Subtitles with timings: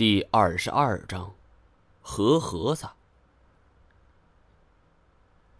[0.00, 1.34] 第二十二章，
[2.00, 2.88] 和和子。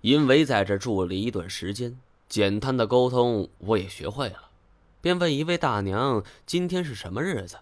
[0.01, 4.49] 因为在这住了一段时间，简单的沟通我也学会了，
[5.03, 7.59] 便问一位大娘：“今天是什么日子？”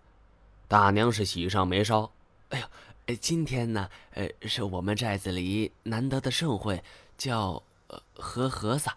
[0.69, 2.13] 大娘是喜上眉梢
[2.51, 2.61] ：“哎
[3.09, 6.85] 呦，今天呢，呃，是我们寨子里难得的盛会，
[7.17, 8.89] 叫呃和和子。”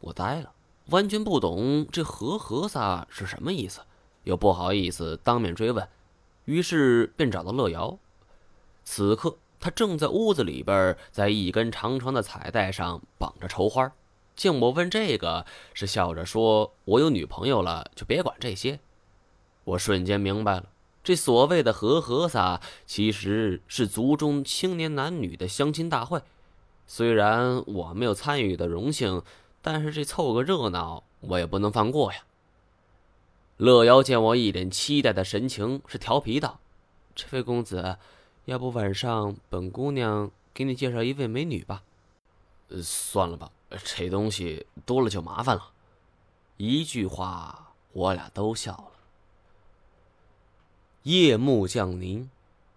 [0.00, 0.54] 我呆了，
[0.86, 2.78] 完全不懂这和和子
[3.10, 3.82] 是什么意思，
[4.24, 5.86] 又不好意思当面追问。
[6.48, 7.98] 于是便找到乐瑶，
[8.82, 13.92] 此刻他正在屋子里边，在一根长长的彩带上绑着绸花。
[14.34, 15.44] 见我问这个，
[15.74, 18.80] 是笑着说：“我有女朋友了，就别管这些。”
[19.64, 20.70] 我瞬间明白了，
[21.04, 26.22] 这所谓的和和撒，其实是族中青年男女的相亲大会。
[26.86, 29.20] 虽然我没有参与的荣幸，
[29.60, 32.20] 但是这凑个热闹，我也不能放过呀。
[33.58, 36.60] 乐瑶见我一脸期待的神情，是调皮道
[37.16, 37.98] ：“这位公子，
[38.44, 41.82] 要不晚上本姑娘给你介绍一位美女吧？”“，
[42.80, 43.50] 算了吧，
[43.82, 45.72] 这东西多了就麻烦了。”
[46.56, 48.92] 一句话，我俩都笑了。
[51.02, 52.30] 夜幕降临，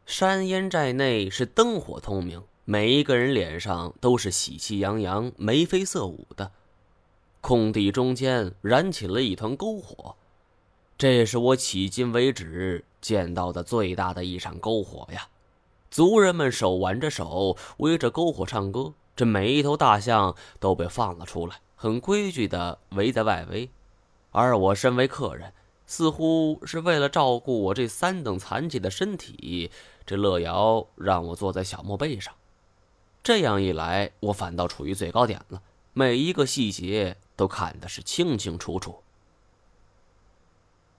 [0.08, 6.52] 山烟寨内是灯火通明，每一个人脸上都是喜气洋洋、眉飞色舞的。
[7.40, 10.16] 空地中间燃起了一团篝火。
[11.02, 15.30] 这是我迄今为止见到的最大的一场篝火呀！
[15.90, 23.72] 族人们手挽着手围着篝火唱歌，这每一头大象都被放了出来，很规矩的围在外围。
[24.30, 25.52] 而我身为客人，
[25.88, 29.72] 似乎是为了照顾我这三等残疾的身体，
[30.06, 32.32] 这乐瑶让我坐在小墓碑上。
[33.24, 35.64] 这样一来，我反倒处于最高点了，
[35.94, 39.02] 每一个细节都看的是清清楚楚。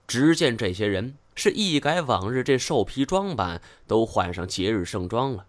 [0.06, 5.46] 只见这些人是一改往日这兽皮装扮，都换上节日盛装了。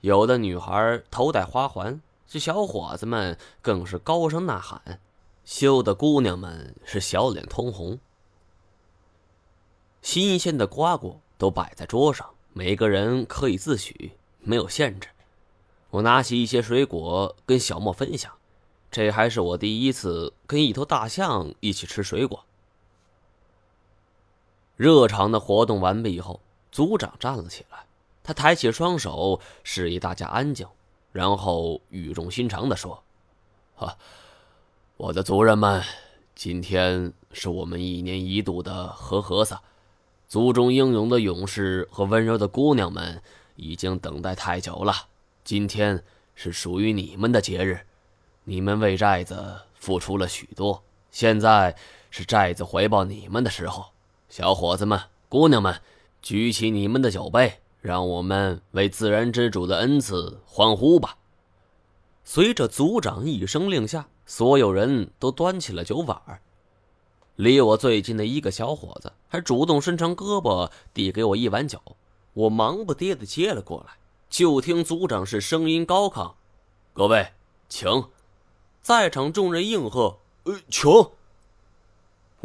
[0.00, 5.00] 有的女孩头戴花环，这小伙子们更是高声呐喊，
[5.44, 7.98] 羞的姑娘们是小脸通红。
[10.02, 15.08] 新鲜的瓜果都摆在桌上，每个人可以自取，没有限制。
[15.90, 18.32] 我拿起一些水果跟小莫分享，
[18.88, 22.45] 这还是我第一次跟一头大象一起吃水果。
[24.76, 26.38] 热场的活动完毕以后，
[26.70, 27.86] 族长站了起来，
[28.22, 30.66] 他抬起双手示意大家安静，
[31.12, 33.02] 然后语重心长地说
[33.74, 33.96] ：“哈，
[34.98, 35.82] 我的族人们，
[36.34, 39.62] 今天是我们一年一度的和和撒，
[40.28, 43.22] 族中英勇的勇士和温柔的姑娘们
[43.54, 44.92] 已经等待太久了。
[45.42, 46.04] 今天
[46.34, 47.80] 是属于你们的节日，
[48.44, 51.74] 你们为寨子付出了许多，现在
[52.10, 53.86] 是寨子回报你们的时候。”
[54.28, 55.80] 小伙子们、姑娘们，
[56.20, 61.16] 举起你们的酒杯，让我们为自然之主的恩赐欢呼吧！
[62.24, 66.40] 随着族长一声令下，所有人都端起了酒碗。
[67.36, 71.80] 离我最近的一个小伙子还主动伸长胳膊递给我一碗酒，
[72.32, 73.94] 我忙不迭地接了过来。
[74.28, 76.32] 就听族长是声音高亢
[76.92, 77.28] ：“各位，
[77.68, 78.06] 请！”
[78.82, 80.90] 在场众人应和：“呃，请！”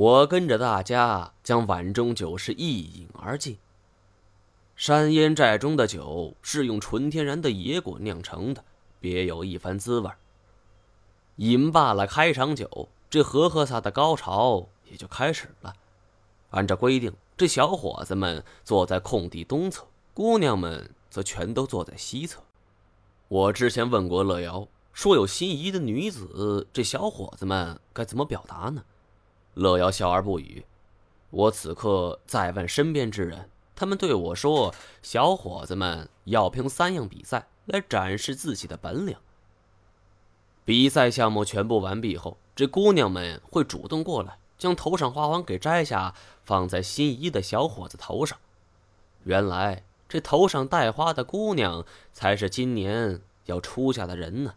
[0.01, 3.59] 我跟着大家将碗中酒是一饮而尽。
[4.75, 8.63] 山烟寨中的酒是用纯天然的野果酿成的，
[8.99, 10.09] 别有一番滋味。
[11.35, 15.75] 饮罢了开场酒，这和和撒的高潮也就开始了。
[16.49, 19.85] 按照规定，这小伙子们坐在空地东侧，
[20.15, 22.41] 姑娘们则全都坐在西侧。
[23.27, 28.83] 我之前问过乐瑶，说有心仪的女子，这小伙子们该怎么表达呢？
[29.53, 30.65] 乐瑶笑而不语。
[31.29, 39.15] 我此刻再问身边之人，他们对我说：“小伙子们要凭三样比赛来展示自己的本领。
[40.65, 46.13] 比赛项目全部完毕后，这姑娘们会主动过来，将头上花环给摘下，
[46.43, 48.37] 放在心仪的小伙子头上。
[49.23, 54.55] 原来这头上戴花的姑娘才是今年要出嫁的人呢！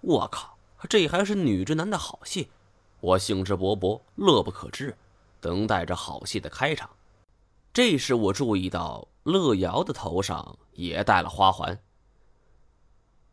[0.00, 0.56] 我靠，
[0.88, 2.48] 这还是女之男的好戏！”
[3.02, 4.96] 我兴致勃勃，乐不可支，
[5.40, 6.88] 等待着好戏的开场。
[7.72, 11.82] 这时，我注意到乐瑶的头上也戴了花环。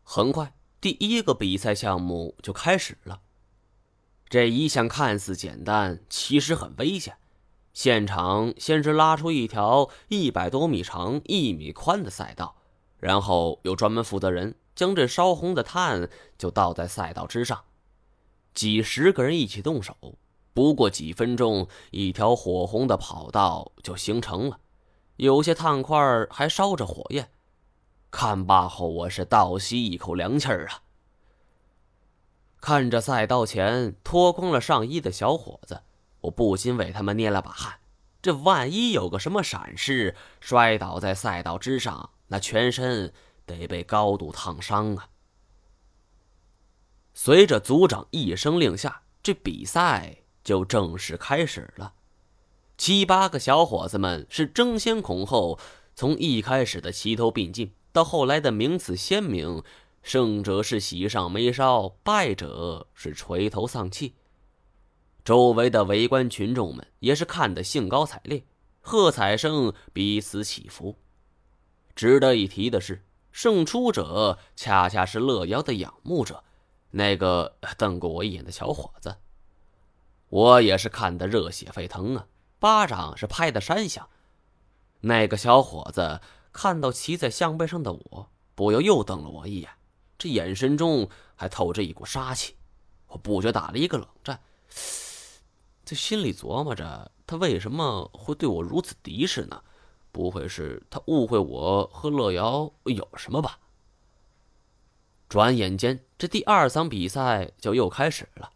[0.02, 3.20] 很快，第一个比赛项目就开始了。
[4.28, 7.18] 这一项看似简单，其实很危险。
[7.72, 12.56] 现场先是拉出一条一百多米长、一米宽的赛道，
[12.98, 17.62] 然后有专门负责人将这烧红的炭就倒在赛道之上。
[18.60, 19.96] 几十个人一起动手，
[20.52, 24.60] 不过几分钟，一条火红的跑道就形成了。
[25.16, 25.98] 有些炭块
[26.28, 27.30] 还烧着火焰。
[28.10, 30.82] 看罢后，我是倒吸一口凉气儿啊！
[32.60, 35.80] 看着赛道前脱光了上衣的小伙子，
[36.20, 37.78] 我不禁为他们捏了把汗。
[38.20, 43.10] 这万一有个什么闪失，摔倒在赛道之上，那全身
[43.46, 45.08] 得被高度烫伤啊！
[47.22, 51.92] 随着组长一声令下，这比赛就正式开始了。
[52.78, 55.58] 七八个小伙子们是争先恐后，
[55.94, 59.62] 从一开始的齐头并进，到后来的名次鲜明，
[60.02, 64.14] 胜者是喜上眉梢，败者是垂头丧气。
[65.22, 68.44] 周围的围观群众们也是看得兴高采烈，
[68.80, 70.96] 喝彩声彼此起伏。
[71.94, 76.44] 值得一提的是，胜出者恰恰是乐瑶的仰慕者。
[76.90, 79.16] 那个瞪过我一眼的小伙子，
[80.28, 82.26] 我也是看得热血沸腾啊，
[82.58, 84.08] 巴掌是拍得山响。
[85.00, 86.20] 那个小伙子
[86.52, 89.70] 看到骑在象背上的我，不由又瞪了我一眼，
[90.18, 92.56] 这眼神中还透着一股杀气。
[93.08, 94.40] 我不觉打了一个冷战，
[95.84, 99.62] 这心里琢磨着，他为什么会对我如此敌视呢？
[100.12, 103.58] 不会是他误会我和乐瑶有什么吧？
[105.30, 108.50] 转眼间，这第二场比赛就又开始了。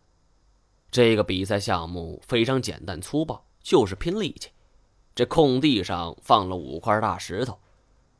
[0.91, 4.51] 这个比赛项目非常简单粗暴，就是拼力气。
[5.15, 7.61] 这空地上放了五块大石头，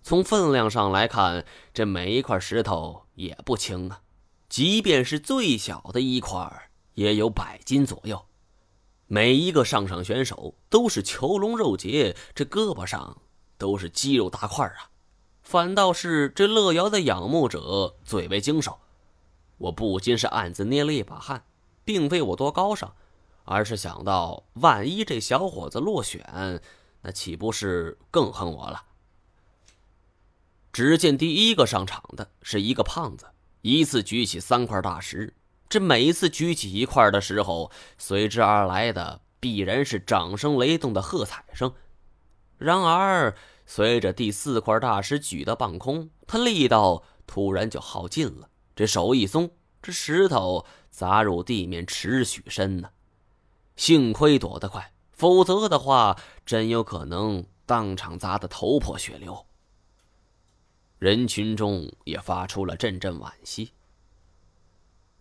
[0.05, 4.03] 从分量上来看，这每一块石头也不轻啊。
[4.49, 8.25] 即便是最小的一块，也有百斤左右。
[9.09, 13.21] 每一个上场选手都是虬龙肉结，这胳膊上
[13.59, 14.94] 都是肌肉大块啊。
[15.45, 18.79] 反倒是这乐瑶的仰慕者最为精瘦，
[19.59, 21.45] 我不禁是暗自捏了一把汗，
[21.85, 22.93] 并非我多高尚，
[23.45, 26.61] 而是想到万一这小伙子落选，
[27.03, 28.83] 那岂不是更恨我了？
[30.73, 33.27] 只见第一个上场的是一个胖子，
[33.61, 35.35] 一次举起三块大石，
[35.69, 41.73] 这每一次举起一块的时候，随之而来的必然是掌声雷动的喝彩声。
[42.57, 43.37] 然而。
[43.67, 48.49] 随着第四块大石举到半空，他力道突然就耗尽了。
[48.77, 49.51] 这手一松，
[49.83, 52.91] 这石头砸入地面尺许深呢。
[53.77, 59.47] 幸亏躲得快，否则的话，真有可能当场砸得头破血流。
[60.99, 63.73] 人群中也发出了阵阵惋惜。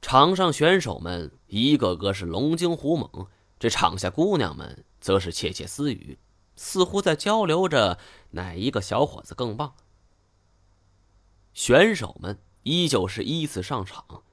[0.01, 6.17] 场上选手们一个个是龙精虎猛，这场下姑娘们则是窃窃私语。
[6.55, 7.97] 似乎在交流着
[8.31, 9.75] 哪一个小伙子更棒。
[11.53, 14.23] 选手们依旧是依次上场，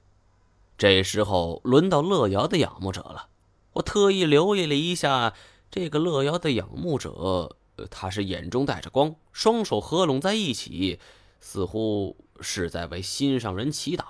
[0.77, 3.29] 这时候轮到乐瑶的仰慕者了。
[3.73, 5.33] 我特意留意了一下
[5.69, 7.55] 这个乐瑶的仰慕者，
[7.89, 10.99] 他是眼中带着光，双手合拢在一起，
[11.39, 14.03] 似乎是在为心上人祈祷。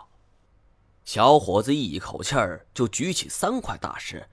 [1.04, 4.28] 小伙子一口气儿就举起三块大石，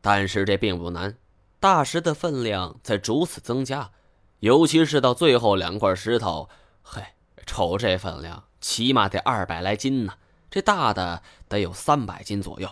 [0.00, 1.18] 但是这并不难。
[1.62, 3.92] 大石的分量在逐次增加，
[4.40, 6.48] 尤其是到最后两块石头，
[6.82, 7.00] 嘿，
[7.46, 10.14] 瞅这分量，起码得二百来斤呢。
[10.50, 12.68] 这大的得有三百斤左右，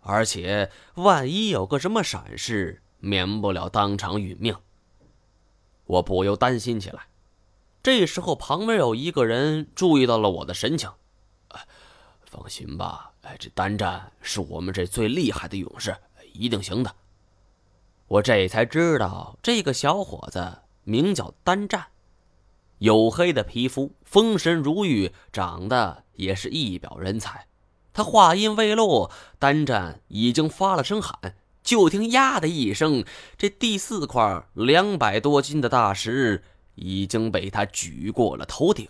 [0.00, 4.54] 而且万一有个什么闪失，免不了当场殒命。
[5.86, 7.04] 我不由担心起来。
[7.82, 10.90] 这时候，旁边有一个人注意到了我的神情，
[12.26, 15.96] 放心吧，哎，这单战是我们这最厉害的勇士，
[16.34, 16.94] 一定行的。
[18.08, 21.88] 我这才知道，这个小伙子名叫丹战，
[22.80, 27.46] 黝黑的皮肤，风神如玉，长得也是一表人才。
[27.92, 33.04] 他话音未落，丹战已经发了声喊，就听“呀”的一声，
[33.36, 36.42] 这第四块两百多斤的大石
[36.76, 38.88] 已经被他举过了头顶。